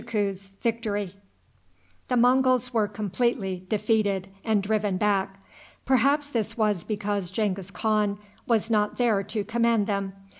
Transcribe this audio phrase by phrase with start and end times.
[0.01, 1.11] The
[2.17, 5.43] Monguls were completely defeated and driven back.
[5.85, 8.17] Perhaps this was because Genghis Khan
[8.47, 10.13] was not there to command them.